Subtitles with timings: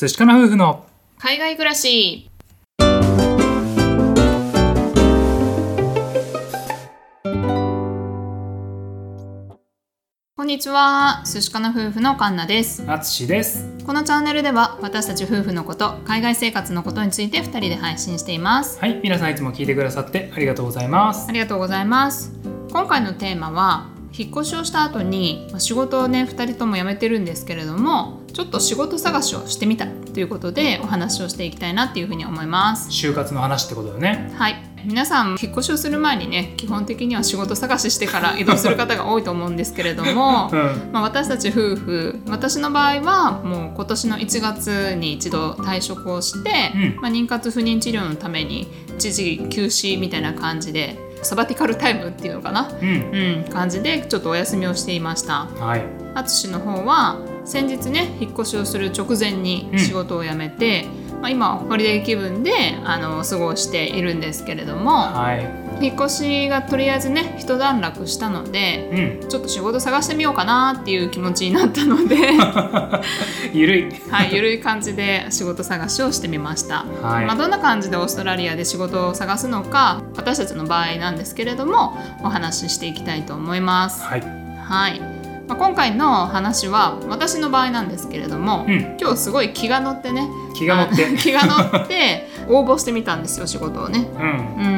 [0.00, 0.86] 寿司かな夫婦の
[1.18, 2.30] 海外暮らし。
[10.36, 11.24] こんにちは。
[11.26, 12.84] 寿司かな夫婦のカンナです。
[12.86, 13.68] あつしです。
[13.84, 18.78] このチャンネルでは私たち夫婦のこと海外生活のことについて2人で配信しています。
[18.78, 21.26] はい皆さんいつも聞いてくださってありがとうございます。
[21.28, 22.32] ありがとうございます。
[22.70, 32.88] 今回のテーマは引っ越しをした後にまあ仕事をね2人とも辞めてるんですけれどもちょっと仕事探しをしてみたということでお話をしていきたいなっていうふうに思います。
[32.88, 34.32] 就活の話ってことだね。
[34.36, 34.54] はい。
[34.84, 40.90] 皆さん引っ越しをする前にね基本的には仕事探ししてから移動する方が多いと思うんですけれども、 うん。
[40.92, 46.96] まあ、私たち夫婦私の場合はもう今年の1月に一度退職をして、うん。
[47.02, 52.88] まあ、妊活不妊治療のために一時休止みたいな感じでサバティカルタイムっていうのかな、うん。
[52.88, 55.48] うん、感じでちょっとお休みをしていました。
[55.58, 55.82] はい。
[56.14, 60.84] 淳の方は先日ね引っ越しをする直前に仕事を辞めて、
[61.22, 62.52] まあ、今はホリデー気分で
[62.84, 65.68] あの過ごしているんですけれどもはい。
[65.80, 69.28] 引っ越しがとりあえずね一段落したのでうん。
[69.28, 72.16] ちょっと仕事探してみようかなっていう気持ちになったので、
[73.52, 73.92] ゆるい。
[74.10, 77.26] はい、ゆるい感じで仕事探しをしてみました、はい。
[77.26, 84.02] まあ、どんな感じでオーストラリアで仕事を探すのか私たちの場合なんですけれどもお話ししていきたいと思います。
[84.02, 84.22] はい。
[84.68, 85.07] はい
[85.48, 88.96] まあ、今回の話は私の場合なんですけれども、うん。
[89.00, 90.28] 今日すごい気が乗ってね。
[90.54, 91.06] 気が乗って。
[91.06, 94.08] あ気が乗って 応募してみたんですよ仕事をね。
[94.18, 94.28] うん。
[94.28, 94.68] う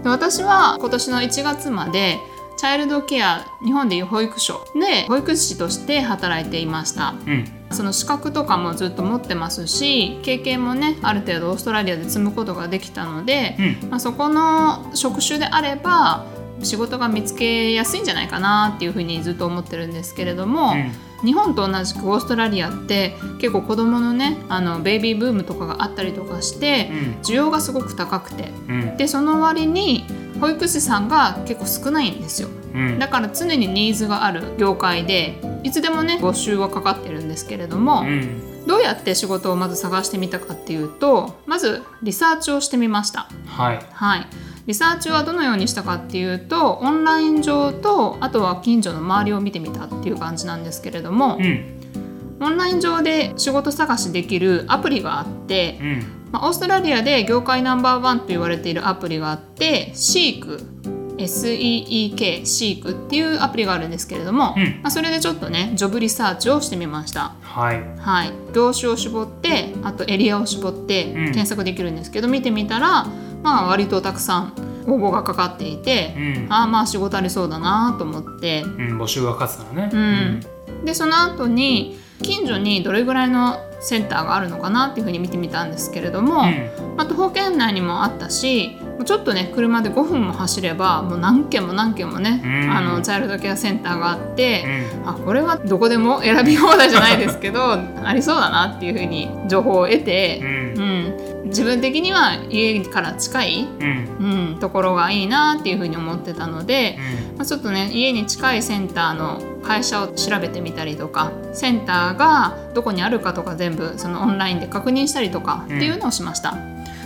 [0.00, 2.18] ん、で私は今年の1月まで
[2.56, 7.14] チャイルドケア日本でいう保育所で保育士として働いていました。
[7.26, 7.44] うん。
[7.70, 13.90] その資格とかもずっと持ってますし経験もねある程度オーストラリアで積むことができたので、うん。
[13.90, 16.24] まあ、そこの職種であれば
[16.62, 20.92] 仕事が見つけやすいんじゃないかなっていうふうにずっと思ってるんですけれども、うん。
[21.24, 26.90] 日本と同じくオーストラリアって結構子どものねあのベイビーブームとかがあったりとかして
[27.22, 28.50] 需要がすごく高くて。
[28.68, 28.96] うん。
[28.96, 30.04] でその割に
[30.40, 32.48] 保育士さんが結構少ないんですよ。
[32.74, 32.98] うん。
[32.98, 38.66] だから常にニーズがある業界でいつでもね募集はかかってるんですけれども、うん。
[38.66, 43.28] どうやって仕事をまず探してみたかっていうとまずリサーチをしてみました。
[43.46, 43.80] はい。
[43.92, 44.26] はい
[44.66, 51.64] リサーチはどのようにしたかっていうとオンライン上とあとは近所の周りを見てみたっていう感じなんですけれども、うん。
[52.40, 56.02] オンライン上で仕事探しできるアプリがあって、うん。
[56.32, 60.76] まあ、オーストラリアで業界ナンバーワンと言われているアプリがあって Seek
[61.16, 64.80] SEEK Seek っていうアプリがあるんですけれども、うん。
[64.82, 67.36] まあ、それでちょっとねジョブリサーチをしてみました。
[67.40, 67.82] はい。
[67.98, 71.14] はい、業種を絞ってあとエリアを絞ってん。
[71.26, 73.06] 検索できるんですけど、見てみたら
[73.46, 74.52] まあ割とたくさん
[74.88, 76.52] 応募がかかっていて、うん。
[76.52, 80.42] ああまあ仕事ありそうだなと思って、うん募集が勝つならね。
[80.72, 80.84] うん。
[80.84, 87.00] でその後に近所にどれぐらいのセンターがあるのかなっていうふうに見てみたんですけれども、うん。
[87.00, 92.70] あと保険内にもあったしちょっとね車で5分も走ればもう何軒も何軒もね、うん。
[92.70, 94.64] あのチャイルドケアセンターがあって、
[94.96, 95.08] うん。
[95.08, 100.44] あこれはどこでも選び放題じゃないですけどありそうだなっていうふうに情報を得うて、ん。
[100.76, 104.06] うん、自分的には家から近い、うん。
[104.18, 106.98] うん、ところがいいなっていうふうに思ってたので、
[107.36, 116.60] まあ、ちょっとね家に近いセンターの会社を調べてみたりとかセンターがどこにあるかとか全部そのオンラインで確認したりとかっていうのをしました、ま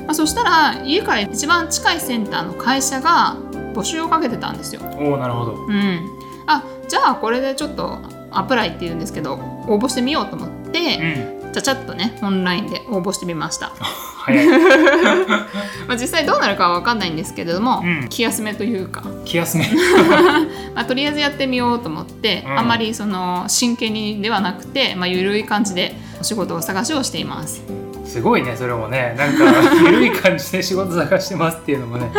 [0.08, 3.36] あ、そしたら家から一番近いセンターの会社が
[3.74, 4.82] 募集をかけてたんですよ。
[4.98, 5.54] おおなるほど。
[5.54, 6.00] うん、
[6.46, 7.98] あじゃあこれでちょっと
[8.30, 11.40] アプライっていうんですけど応募してみようと思って、うん。
[11.52, 13.72] ちゃちゃっとねオンラインで応募してみました、
[14.32, 15.26] 早い。
[15.88, 18.08] まあ、実際どうなるかは分かんないんですけれども、うん。
[18.08, 19.68] 気休めというか、気休め。
[20.74, 22.58] まあ、とりあえずやってみようと思って、うん。
[22.58, 27.62] あんまりその真剣にではなくて、まあ、ゆるい感じでお仕事を探しをしています。
[28.04, 29.14] すごいねそれもね。
[29.16, 29.44] なんか
[29.88, 32.10] ゆるい感じで仕事探してますっていうのもね。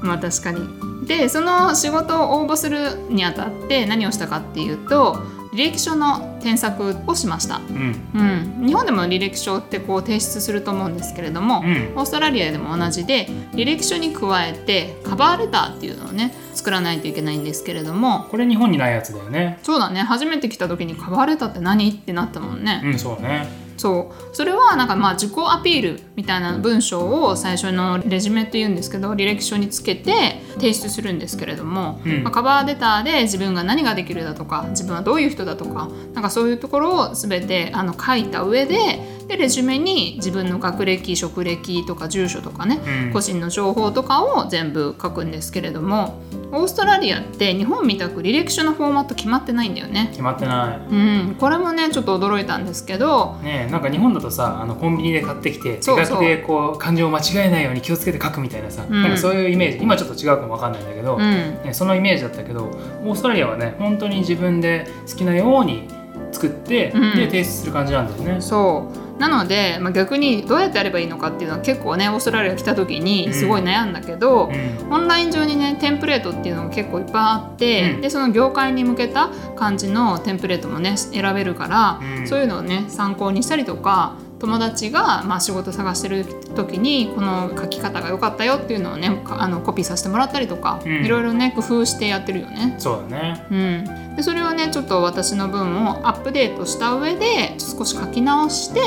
[0.00, 0.88] まあ確かに。
[1.06, 7.56] でその仕事を応募するにあたって何をしたかっていうと履歴書の添削をしました。
[7.56, 7.96] うん。
[8.14, 11.92] うん、日本でも履歴書ってこう提出すると思うんですけれども、うん。
[11.96, 18.26] オーストラリアでも同じで履歴書に加えてカバーレターっていうのをね作らないといけないんですけれども。
[18.30, 19.58] これ日本にないやつだよね。
[19.62, 20.02] そうだね。
[20.02, 21.90] 初めて来た時にカバーレターって何？
[21.90, 24.36] ってなったもんね、うんそうねそう。
[24.36, 32.22] それはなんかまあ自己アピールみたいな文章を最初のレジュメっていうんですけど履歴書につけて提出するんですけれども、うん。
[32.24, 43.12] まあカバーレターで自分が何ができるだとか自分はどういう人だとかなんかそういうところを全てあの書いた上ででレジュメに自分の学歴職歴とか住所とかね、うん。
[43.12, 46.20] 個人の情報とかを全部書くんですけれども
[46.50, 50.08] オーストラリアって日本みたく履歴書のフォーマット決まってないんだよね。
[50.12, 59.02] 決まってなうん、これもねちょっと驚いたんですけどいねえなんか日本だとさあのコンビニで買ってきて手書きでこう漢字を間違えないように気をつけて書くみたいなさ、うん。
[59.02, 61.20] なんかそういうイメージ今ちょっと違うかもわかんないんだけど、うん。
[61.20, 65.97] ね、そのイメージだったけどオーストラリアはね本当に自分で好きなように
[66.32, 67.16] 作って、うん。
[67.16, 68.40] で提出する感じなんだよね。
[68.40, 69.20] そう。
[69.20, 74.92] なので、まあ、逆にどうやってやればいいのかっていうのは結構ねオーストラリア来た時にすごい悩んだけど、うん。
[74.92, 78.00] オンライン上にねテンプレートっていうのが結構いっぱいあって、うん。
[78.00, 82.28] でその業界に向けた感じのテンプレートもね選べるから、うん。
[82.28, 91.04] そういうのをね参考にしたりとか友達が、まあ、仕事探してる時にこの書き方が良かったよっていうのをねかあのコピーさせてもらったりとか、うん。
[91.04, 92.76] いろいろね工夫してやってるよね。
[92.78, 93.46] そうだね。
[93.50, 93.84] うん、
[94.18, 98.80] でそれをねちょっと私の分をアップデートした上で少し書き直して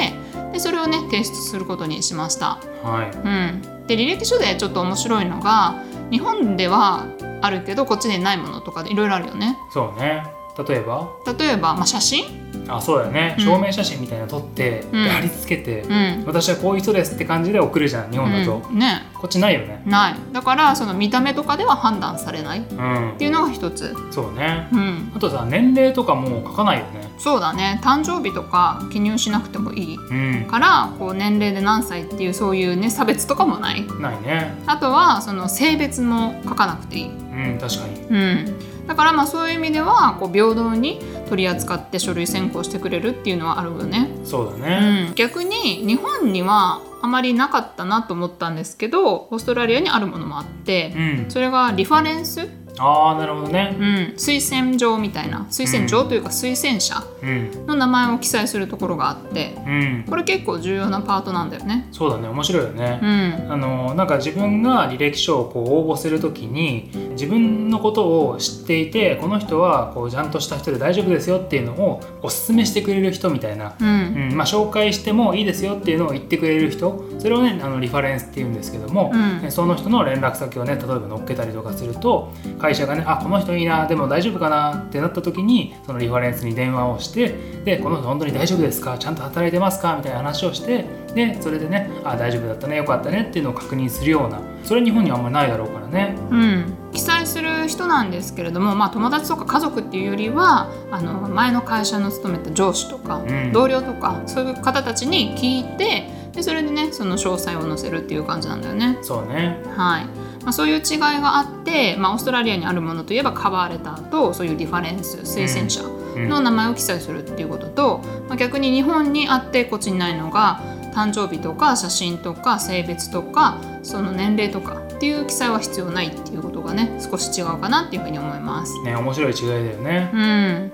[0.51, 2.59] でそれをね提出することにしました。
[2.83, 3.15] はい。
[3.15, 7.05] うん、で履歴書でちょっと面白いのが日本では
[7.41, 9.57] あるけどこっちでないものとかでいろいろあるよね。
[9.69, 10.40] そうね。
[10.67, 11.07] 例えば？
[11.37, 12.25] 例えば、まあ、写真、
[12.67, 13.45] あそうだよね、うん。
[13.45, 15.03] 証明写真みたいなの撮って、うん。
[15.03, 16.23] で貼り付けて、うん。
[16.25, 18.77] 私はこういう人ですって感じで送るじゃん日本だと、うん。
[18.77, 19.03] ね。
[19.15, 19.81] こっちないよね。
[19.85, 20.15] ない。
[20.31, 22.59] だからその見た目とかでは判断されない。
[22.59, 23.15] っうん。
[23.17, 24.67] ていうのが一つ、そうね。
[24.73, 27.09] うん、あとさ年齢とかも書かないよね。
[27.17, 27.79] そうだね。
[27.83, 29.95] 誕生日とか記入しなくてもいい。
[29.95, 30.47] うん。
[30.49, 33.85] からこう年齢で何歳っていうそういうね差別とかもない。
[33.99, 34.53] ないね。
[34.65, 38.01] あとはその性別も書かなくていい、うん確かに。
[38.01, 38.55] うん、
[38.91, 40.99] だからまあそういう意味ではこう平等に
[41.29, 44.09] 取り扱って書類選考してくれるっていうのはあるよね。
[44.25, 45.07] そうだね。
[45.07, 53.75] うん、逆に日本にはあまりなかったなと思ったんですけどオーストラリアにあるものもあってうん、それがリファレンス、ああなるほどね。
[53.77, 53.85] うん、
[54.17, 55.45] 推薦状みたいな。
[55.49, 57.65] 推薦状というか推薦者うん。
[57.67, 60.05] の名前を記載するところがあってうん。
[60.09, 61.87] これ結構重要なパートなんだよね。
[61.91, 62.27] そうだね。
[62.29, 62.99] 面白いよね。
[63.01, 63.05] う、
[63.49, 63.51] ん。
[63.51, 74.35] あのなんか自分が履歴書をこう応募するときに自分のことを知っていてこの人はこうちゃんとした人で大丈夫ですよっていうのをお勧めしてくれる人みたいな、ううんん。
[74.35, 79.41] まあ、紹介してもいいですよっていうのを言ってくれる人それをねあのリファレンスっていうんですけども、うん。
[79.41, 87.29] ねその人の連絡先をね例えば載っけたりとかすると会社がねあこの人いいなでも大丈夫かなってなった時にそのリファレンスに電話をして
[87.63, 88.97] でこの人本当に大丈夫ですか？
[88.97, 89.95] ちゃんと働いてますか？
[89.95, 96.15] みたいな話をしてでそれでねあ大丈夫だったねよかったねっていうのを確認するようなそれ日本にはあんまりないだろうからね。
[96.29, 103.51] うん、記載する人なんですけれども、まあ、友達とか家族っていうよりはあの前の会社の勤めた上司とか、うん。
[103.51, 108.97] 同僚とかそういう方たちに聞いてでそれでねその詳細を載せるっていう感じなんだよね。
[109.01, 109.61] そうね。
[109.75, 110.05] はい。
[110.43, 116.29] まあ、そういう違いがあって、まあ、オーストラリアにあるものといえばカバーレターとそういうリファレンス推薦者うん。
[116.29, 120.61] の名前を記載するっていうことと、まあ、逆に日本にあってこっちにないのが
[120.93, 128.73] 誕生日とか写真とか性別とかその年齢とかっていう記載は必要ないっていうことがね少し違うかなっていうふうに思います。
[128.83, 130.09] ね面白い違いだよね。
[130.13, 130.71] うん。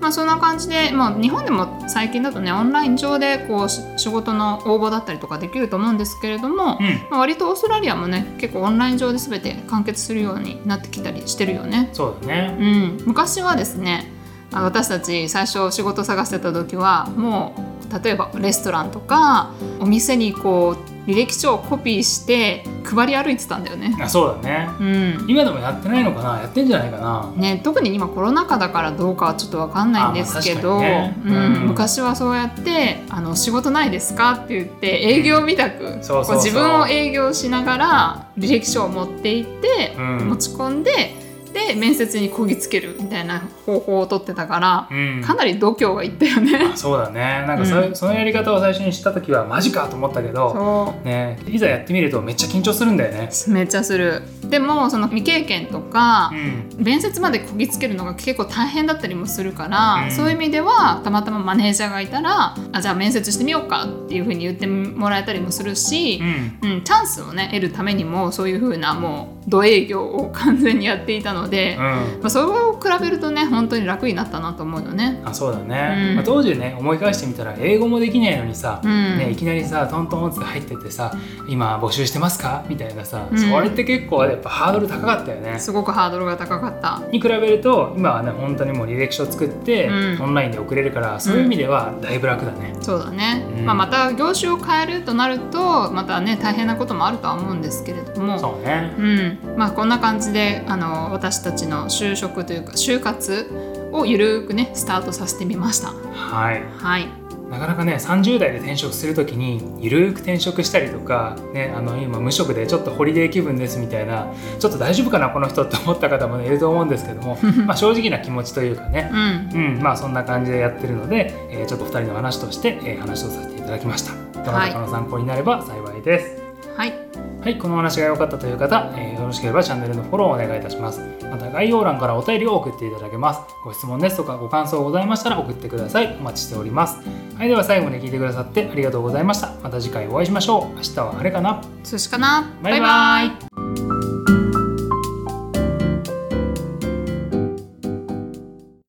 [0.00, 6.86] まあ、そんな感じで、まあ、日本でも最近だとねオンライン上でこうし仕事の応募だったりとかできると思うんですけれども、うん。
[7.10, 11.90] まあ、割とオーストラリアもね結構オンライン上で全て完結するようになってきたりしてるよね。
[11.92, 12.56] そうだね。
[12.58, 14.10] うん、昔はですね
[14.52, 17.54] あ私たち最初仕事探してた時はも
[17.90, 23.96] う例えばレストランとかお店にこう履歴書をコピーして配り歩いてたんだよね。
[23.98, 24.68] あそうだね。
[24.78, 25.24] うん。
[25.26, 26.40] 今でもやってないのかな？
[26.42, 27.32] やってんじゃないかな？
[27.34, 31.34] ね、特に今コロナ禍だからどうかはちょっと分かんないんですけど、ねうん。
[31.34, 31.66] うん。
[31.68, 40.28] 昔はそうやってあの「仕事ないですか?」って言って営業みたく、自分を営業しながら履歴書を持って行って、うん。
[40.28, 45.22] 持ち込んでで面接にこぎつけるみたいな方法を取ってたから、うん。
[45.22, 46.70] かなり度胸がいったよね。
[46.72, 47.44] あそうだね。
[47.46, 47.94] なんかそ,、うん。
[47.94, 51.38] そのやり方を最初に知った時はマジかと思ったけどそね。
[51.46, 53.30] いざやってみるとめっちゃ緊張するんだよね。
[53.46, 54.22] うめっちゃする。
[54.44, 56.84] でもその未経験とか、うん。
[56.84, 60.10] 面接までこぎつけるのが結構大変だったりもするから、うん。
[60.10, 66.20] そういう意味ではたまたまマネージャーがいたらあじゃあ面接してみようかっていうふうに言ってもらえたりもするし
[66.62, 66.70] う、ん。
[66.70, 75.20] うんチャンスをね得るためにもそういうふうなもう土営業を完全にやっていたので、うんまあ、それを比べるとね本当に楽になったなと思うよね。
[75.24, 81.12] あそうだね、うんまあ、当時ね思い返してみたら英語もできないのにさ、うんね、いきなりさトントンって入ってってさ
[81.48, 85.58] 「今募集してますか?」みたいなさ、うんそれって結構やっぱハードル高かったよね。
[85.58, 87.00] すごくハードルが高かった。
[87.10, 92.74] に比べると今はね本当にもう履歴書作って、うんオンラインで送れるからそういう意味ではだいぶ楽だね。
[92.80, 98.94] そうだね、うんまあ、また業種を変えるとなるとまたね大変なこともあるとは思うんですけれどもそうね。
[98.98, 105.88] うんまあ、こんな感じであの私たちの就職というか就活をゆるーくねスタートさせてみました。
[105.88, 106.62] はい。
[106.78, 107.08] はい、
[107.50, 124.12] なかなかね30代で転職する時にゆるーく転職したりとか、ね、あの今無職でちょっとホリデー気分ですみたいなちょっと大丈夫かなこの人って思った方も、ね、いると思うんですけども まあ正直な気持ちというかね、うんうんまあ、そんな感じでやってるので、えーちょっと2人の話として、えー話をさせていただきました。
[124.42, 126.36] どなたかの参考になれば幸いです。
[126.36, 126.92] はいはい、
[127.40, 131.00] はいこの話が良かったという方、えーよろしければチャンネルのフォローをお願いいたします。
[131.30, 133.40] また概要欄からお便りを送っていただけます。
[133.62, 136.16] ご質問ですとかご感想ございましたら送ってください。
[136.18, 136.98] お待ちしております。
[137.36, 139.52] はい、では最後まで聞いてくださってありがとうございました。
[139.62, 140.76] また次回お会いしましょう。
[140.76, 143.67] 明日は晴れかな通しかなバイバイ